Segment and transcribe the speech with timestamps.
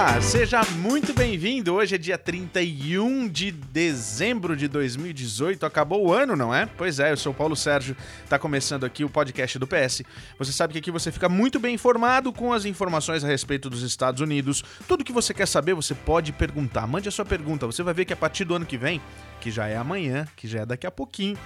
[0.00, 1.74] Olá, seja muito bem-vindo.
[1.74, 5.66] Hoje é dia 31 de dezembro de 2018.
[5.66, 6.64] Acabou o ano, não é?
[6.64, 7.94] Pois é, eu sou o Paulo Sérgio.
[8.26, 10.02] Tá começando aqui o podcast do PS.
[10.38, 13.82] Você sabe que aqui você fica muito bem informado com as informações a respeito dos
[13.82, 14.64] Estados Unidos.
[14.88, 16.86] Tudo que você quer saber, você pode perguntar.
[16.86, 17.66] Mande a sua pergunta.
[17.66, 19.02] Você vai ver que a partir do ano que vem,
[19.38, 21.36] que já é amanhã, que já é daqui a pouquinho,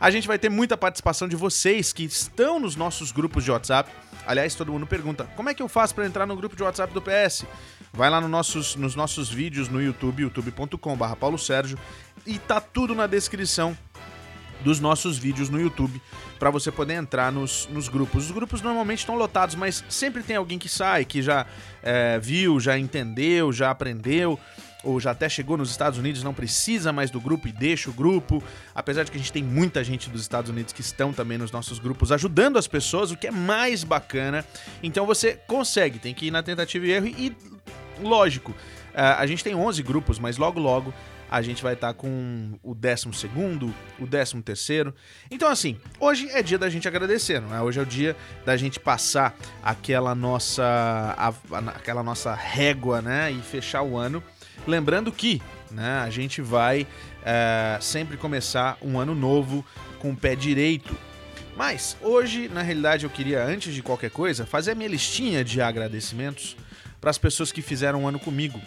[0.00, 3.90] a gente vai ter muita participação de vocês que estão nos nossos grupos de WhatsApp.
[4.24, 6.94] Aliás, todo mundo pergunta: como é que eu faço para entrar no grupo de WhatsApp
[6.94, 7.44] do PS?
[7.94, 11.78] Vai lá no nossos, nos nossos vídeos no YouTube, youtube.com.br Paulo Sérgio,
[12.26, 13.78] e tá tudo na descrição
[14.64, 16.02] dos nossos vídeos no YouTube
[16.36, 18.24] para você poder entrar nos, nos grupos.
[18.24, 21.46] Os grupos normalmente estão lotados, mas sempre tem alguém que sai, que já
[21.84, 24.40] é, viu, já entendeu, já aprendeu
[24.82, 27.92] ou já até chegou nos Estados Unidos, não precisa mais do grupo e deixa o
[27.92, 28.42] grupo.
[28.74, 31.52] Apesar de que a gente tem muita gente dos Estados Unidos que estão também nos
[31.52, 34.44] nossos grupos ajudando as pessoas, o que é mais bacana.
[34.82, 37.36] Então você consegue, tem que ir na tentativa e erro e,
[38.00, 38.54] lógico,
[38.94, 40.94] a gente tem 11 grupos, mas logo logo
[41.30, 43.08] a gente vai estar tá com o 12
[43.98, 44.94] o 13 terceiro.
[45.30, 47.60] Então assim, hoje é dia da gente agradecer, não é?
[47.60, 51.32] Hoje é o dia da gente passar aquela nossa
[51.74, 54.22] aquela nossa régua, né, e fechar o ano
[54.66, 56.86] Lembrando que né, a gente vai
[57.24, 59.64] é, sempre começar um ano novo
[59.98, 60.96] com o pé direito.
[61.56, 65.60] Mas hoje, na realidade, eu queria, antes de qualquer coisa, fazer a minha listinha de
[65.60, 66.56] agradecimentos
[67.04, 68.58] para as pessoas que fizeram um ano comigo.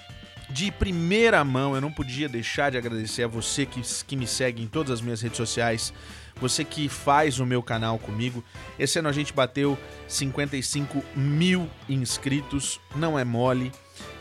[0.47, 4.61] De primeira mão, eu não podia deixar de agradecer a você que, que me segue
[4.61, 5.91] em todas as minhas redes sociais,
[6.35, 8.43] você que faz o meu canal comigo.
[8.77, 9.75] Esse ano a gente bateu
[10.07, 13.71] 55 mil inscritos, não é mole.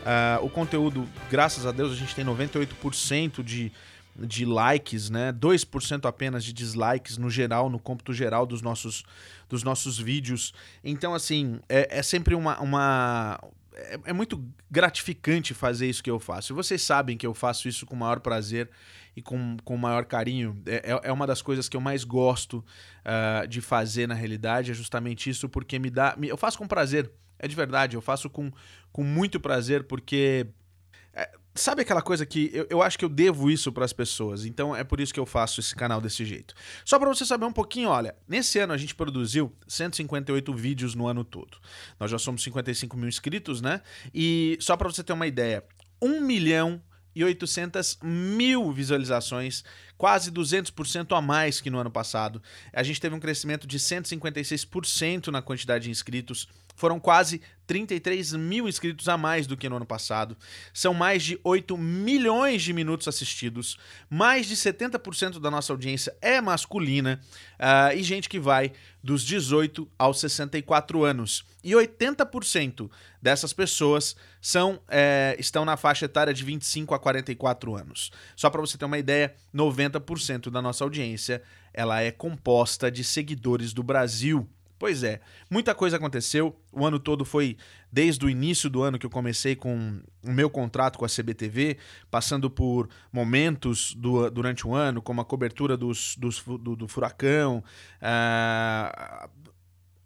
[0.01, 3.71] Uh, o conteúdo, graças a Deus, a gente tem 98% de,
[4.15, 5.31] de likes, né?
[5.31, 9.03] 2% apenas de dislikes no geral, no cômputo geral dos nossos,
[9.47, 10.55] dos nossos vídeos.
[10.83, 12.59] Então, assim, é, é sempre uma.
[12.59, 13.39] uma
[13.77, 16.51] é, é, muito gratificante fazer isso que eu faço.
[16.51, 18.69] E vocês sabem que eu faço isso com o maior prazer
[19.15, 20.59] e com, com o maior carinho.
[20.65, 22.65] É, é, é uma das coisas que eu mais gosto
[23.05, 26.17] uh, de fazer na realidade, é justamente isso, porque me dá.
[26.21, 27.11] Eu faço com prazer.
[27.39, 28.51] É de verdade, eu faço com,
[28.91, 30.47] com muito prazer, porque.
[31.13, 34.45] É, sabe aquela coisa que eu, eu acho que eu devo isso para as pessoas,
[34.45, 36.53] então é por isso que eu faço esse canal desse jeito.
[36.85, 41.07] Só para você saber um pouquinho, olha, nesse ano a gente produziu 158 vídeos no
[41.07, 41.57] ano todo.
[41.99, 43.81] Nós já somos 55 mil inscritos, né?
[44.13, 45.63] E só para você ter uma ideia,
[46.01, 46.81] 1 milhão
[47.17, 49.63] e 800 mil visualizações,
[49.97, 52.39] quase 200% a mais que no ano passado.
[52.71, 56.47] A gente teve um crescimento de 156% na quantidade de inscritos.
[56.77, 60.37] Foram quase 33 mil inscritos a mais do que no ano passado.
[60.71, 63.77] São mais de 8 milhões de minutos assistidos.
[64.07, 67.19] Mais de 70% da nossa audiência é masculina
[67.55, 68.71] uh, e gente que vai
[69.03, 71.43] dos 18 aos 64 anos.
[71.63, 78.11] E 80% dessas pessoas são é, estão na faixa etária de 25 a 44 anos.
[78.35, 81.41] Só para você ter uma ideia, 90% da nossa audiência
[81.73, 84.47] ela é composta de seguidores do Brasil.
[84.79, 86.55] Pois é, muita coisa aconteceu.
[86.71, 87.57] O ano todo foi
[87.91, 91.77] desde o início do ano que eu comecei com o meu contrato com a CBTV,
[92.11, 97.63] passando por momentos do, durante o ano, como a cobertura dos, dos do, do, furacão.
[97.99, 99.29] Uh,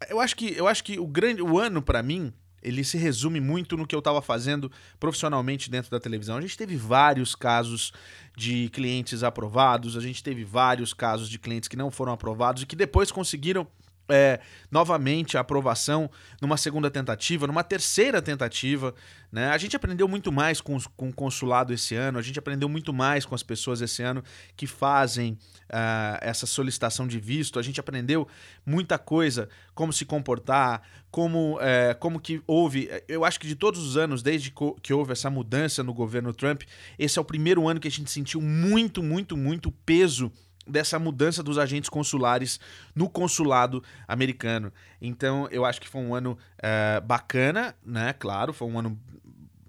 [0.09, 2.33] eu acho que eu acho que o grande o ano para mim
[2.63, 6.37] ele se resume muito no que eu estava fazendo profissionalmente dentro da televisão.
[6.37, 7.91] A gente teve vários casos
[8.37, 12.65] de clientes aprovados, a gente teve vários casos de clientes que não foram aprovados e
[12.65, 13.67] que depois conseguiram
[14.11, 14.39] é,
[14.69, 16.09] novamente a aprovação
[16.41, 18.94] numa segunda tentativa, numa terceira tentativa.
[19.31, 19.49] Né?
[19.49, 22.94] A gente aprendeu muito mais com, com o consulado esse ano, a gente aprendeu muito
[22.94, 24.23] mais com as pessoas esse ano
[24.55, 25.33] que fazem
[25.69, 28.27] uh, essa solicitação de visto, a gente aprendeu
[28.66, 32.89] muita coisa, como se comportar, como, uh, como que houve.
[33.07, 36.63] Eu acho que de todos os anos, desde que houve essa mudança no governo Trump,
[36.99, 40.31] esse é o primeiro ano que a gente sentiu muito, muito, muito peso
[40.67, 42.59] dessa mudança dos agentes consulares
[42.95, 44.72] no consulado americano.
[45.02, 48.13] Então, eu acho que foi um ano uh, bacana, né?
[48.13, 48.99] Claro, foi um ano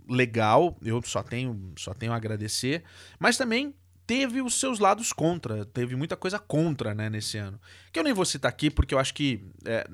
[0.09, 0.77] legal.
[0.83, 2.83] Eu só tenho, só tenho a agradecer.
[3.19, 3.75] Mas também
[4.06, 7.59] teve os seus lados contra, teve muita coisa contra, né, nesse ano.
[7.93, 9.87] Que eu nem vou citar aqui, porque eu acho que é,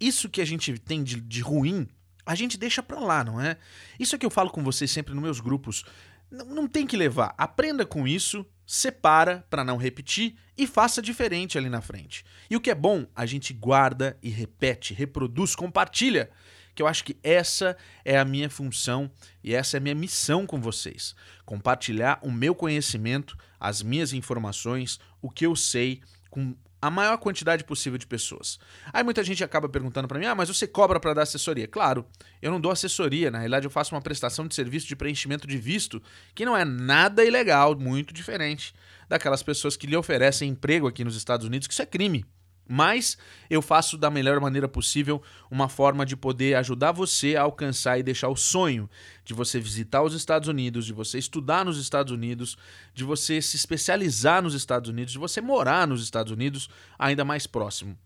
[0.00, 1.86] isso que a gente tem de, de ruim,
[2.26, 3.56] a gente deixa pra lá, não é?
[4.00, 5.84] Isso é que eu falo com vocês sempre nos meus grupos.
[6.30, 7.34] Não, não tem que levar.
[7.38, 12.24] Aprenda com isso separa para não repetir e faça diferente ali na frente.
[12.48, 16.30] E o que é bom, a gente guarda e repete, reproduz, compartilha.
[16.74, 19.08] Que eu acho que essa é a minha função
[19.44, 21.14] e essa é a minha missão com vocês.
[21.44, 26.00] Compartilhar o meu conhecimento, as minhas informações, o que eu sei
[26.30, 26.56] com
[26.86, 28.58] a maior quantidade possível de pessoas.
[28.92, 31.66] Aí muita gente acaba perguntando para mim: "Ah, mas você cobra para dar assessoria?".
[31.66, 32.04] Claro,
[32.42, 35.56] eu não dou assessoria, na realidade eu faço uma prestação de serviço de preenchimento de
[35.56, 36.02] visto,
[36.34, 38.74] que não é nada ilegal, muito diferente
[39.08, 42.24] daquelas pessoas que lhe oferecem emprego aqui nos Estados Unidos, que isso é crime.
[42.66, 43.18] Mas
[43.50, 48.02] eu faço da melhor maneira possível uma forma de poder ajudar você a alcançar e
[48.02, 48.88] deixar o sonho
[49.24, 52.56] de você visitar os Estados Unidos, de você estudar nos Estados Unidos,
[52.94, 56.68] de você se especializar nos Estados Unidos, de você morar nos Estados Unidos
[56.98, 57.98] ainda mais próximo.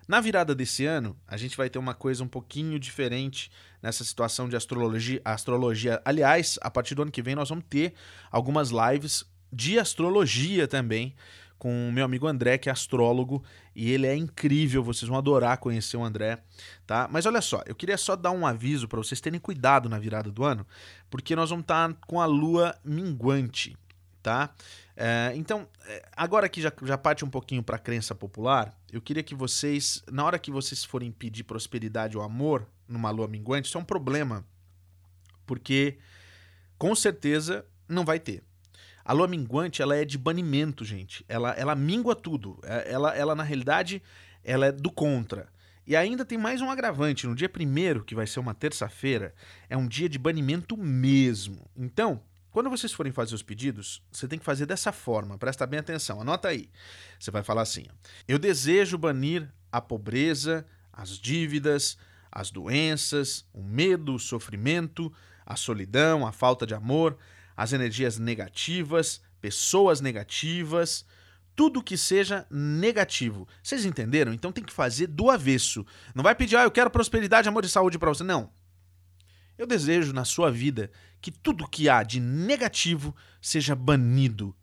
[0.07, 3.49] na virada desse ano, a gente vai ter uma coisa um pouquinho diferente
[3.81, 5.21] nessa situação de astrologia.
[5.23, 6.01] astrologia.
[6.03, 7.93] Aliás, a partir do ano que vem nós vamos ter
[8.29, 9.23] algumas lives
[9.53, 11.15] de astrologia também
[11.61, 13.43] com o meu amigo André, que é astrólogo,
[13.75, 16.39] e ele é incrível, vocês vão adorar conhecer o André,
[16.87, 17.07] tá?
[17.11, 20.31] Mas olha só, eu queria só dar um aviso para vocês terem cuidado na virada
[20.31, 20.65] do ano,
[21.07, 23.77] porque nós vamos estar tá com a lua minguante,
[24.23, 24.49] tá?
[24.97, 28.99] É, então, é, agora que já, já parte um pouquinho para a crença popular, eu
[28.99, 33.67] queria que vocês, na hora que vocês forem pedir prosperidade ou amor numa lua minguante,
[33.67, 34.43] isso é um problema,
[35.45, 35.99] porque
[36.79, 38.43] com certeza não vai ter.
[39.03, 41.25] A lua minguante, ela é de banimento, gente.
[41.27, 42.59] Ela, ela mingua tudo.
[42.63, 44.01] É, ela, ela, na realidade,
[44.43, 45.47] ela é do contra.
[45.85, 47.27] E ainda tem mais um agravante.
[47.27, 49.33] No dia primeiro, que vai ser uma terça-feira,
[49.69, 51.69] é um dia de banimento mesmo.
[51.75, 52.21] Então,
[52.51, 55.37] quando vocês forem fazer os pedidos, você tem que fazer dessa forma.
[55.37, 56.21] Presta bem atenção.
[56.21, 56.69] Anota aí.
[57.19, 57.85] Você vai falar assim:
[58.27, 61.97] Eu desejo banir a pobreza, as dívidas,
[62.31, 65.11] as doenças, o medo, o sofrimento,
[65.45, 67.17] a solidão, a falta de amor
[67.61, 71.05] as energias negativas, pessoas negativas,
[71.55, 73.47] tudo que seja negativo.
[73.61, 74.33] Vocês entenderam?
[74.33, 75.85] Então tem que fazer do avesso.
[76.15, 78.23] Não vai pedir, ah, eu quero prosperidade, amor e saúde para você.
[78.23, 78.51] Não.
[79.59, 80.89] Eu desejo na sua vida
[81.21, 84.55] que tudo que há de negativo seja banido.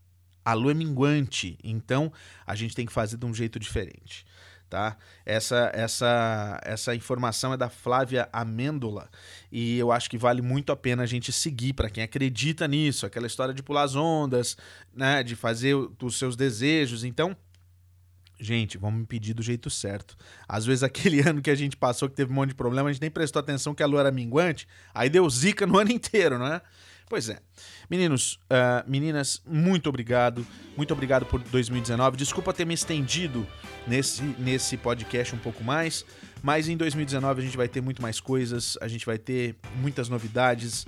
[0.44, 2.12] A lua é minguante, então
[2.44, 4.27] a gente tem que fazer de um jeito diferente
[4.69, 4.97] tá?
[5.25, 9.08] Essa, essa, essa informação é da Flávia Amêndola
[9.51, 13.06] e eu acho que vale muito a pena a gente seguir para quem acredita nisso,
[13.06, 14.56] aquela história de pular as ondas,
[14.94, 17.05] né, de fazer os seus desejos.
[17.05, 17.37] Então,
[18.39, 20.17] gente, vamos pedir do jeito certo.
[20.46, 22.93] Às vezes aquele ano que a gente passou que teve um monte de problema, a
[22.93, 26.39] gente nem prestou atenção que a lua era minguante, aí deu zica no ano inteiro,
[26.39, 26.60] não é?
[27.08, 27.38] Pois é.
[27.88, 30.46] Meninos, uh, meninas, muito obrigado.
[30.77, 32.17] Muito obrigado por 2019.
[32.17, 33.46] Desculpa ter me estendido
[33.86, 36.05] nesse, nesse podcast um pouco mais,
[36.43, 40.08] mas em 2019 a gente vai ter muito mais coisas, a gente vai ter muitas
[40.08, 40.86] novidades.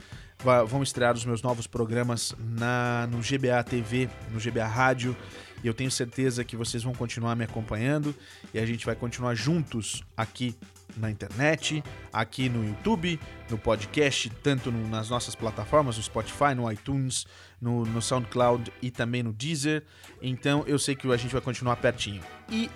[0.67, 5.15] Vão estrear os meus novos programas na, no GBA TV, no GBA Rádio.
[5.63, 8.15] E eu tenho certeza que vocês vão continuar me acompanhando
[8.55, 10.57] e a gente vai continuar juntos aqui
[10.97, 11.83] na internet,
[12.13, 13.19] aqui no YouTube,
[13.49, 17.27] no podcast, tanto no, nas nossas plataformas, no Spotify, no iTunes,
[17.61, 19.85] no, no SoundCloud e também no Deezer.
[20.21, 22.23] Então eu sei que a gente vai continuar pertinho.
[22.49, 22.71] E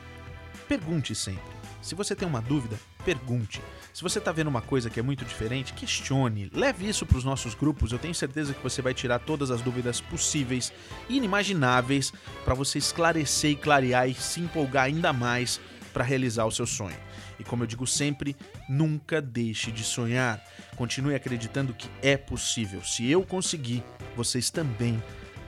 [0.68, 1.54] pergunte sempre.
[1.84, 3.60] Se você tem uma dúvida, pergunte.
[3.92, 6.50] Se você está vendo uma coisa que é muito diferente, questione.
[6.52, 7.92] Leve isso para os nossos grupos.
[7.92, 10.72] Eu tenho certeza que você vai tirar todas as dúvidas possíveis
[11.10, 12.10] e inimagináveis
[12.42, 15.60] para você esclarecer e clarear e se empolgar ainda mais
[15.94, 16.96] para realizar o seu sonho.
[17.38, 18.36] E como eu digo sempre,
[18.68, 20.44] nunca deixe de sonhar.
[20.76, 22.82] Continue acreditando que é possível.
[22.84, 23.82] Se eu conseguir,
[24.14, 25.02] vocês também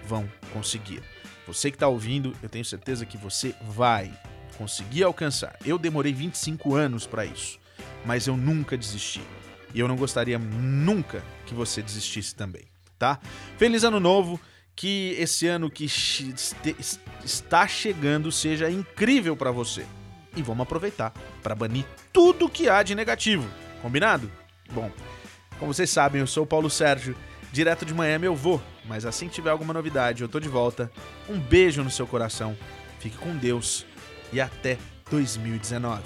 [0.06, 1.02] vão conseguir.
[1.46, 4.10] Você que está ouvindo, eu tenho certeza que você vai.
[4.56, 5.56] consegui alcançar.
[5.64, 7.58] Eu demorei 25 anos para isso,
[8.04, 9.20] mas eu nunca desisti.
[9.74, 12.64] E eu não gostaria nunca que você desistisse também,
[12.98, 13.20] tá?
[13.58, 14.40] Feliz ano novo,
[14.74, 15.86] que esse ano que
[17.24, 19.84] está chegando seja incrível para você.
[20.36, 21.12] E vamos aproveitar
[21.42, 23.48] para banir tudo que há de negativo.
[23.82, 24.30] Combinado?
[24.70, 24.90] Bom,
[25.58, 27.16] como vocês sabem, eu sou o Paulo Sérgio.
[27.52, 30.90] Direto de Miami eu vou, mas assim que tiver alguma novidade, eu tô de volta.
[31.28, 32.56] Um beijo no seu coração.
[32.98, 33.86] Fique com Deus
[34.32, 34.76] e até
[35.10, 36.02] 2019.